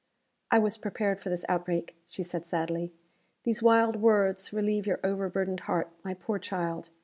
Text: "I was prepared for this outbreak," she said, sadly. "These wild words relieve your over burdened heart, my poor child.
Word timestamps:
"I 0.49 0.57
was 0.57 0.77
prepared 0.79 1.21
for 1.21 1.29
this 1.29 1.45
outbreak," 1.47 1.95
she 2.07 2.23
said, 2.23 2.47
sadly. 2.47 2.91
"These 3.43 3.61
wild 3.61 3.97
words 3.97 4.51
relieve 4.51 4.87
your 4.87 4.99
over 5.03 5.29
burdened 5.29 5.59
heart, 5.69 5.91
my 6.03 6.15
poor 6.15 6.39
child. 6.39 6.89